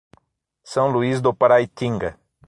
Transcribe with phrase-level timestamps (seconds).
[0.63, 2.17] São Luiz do Paraitinga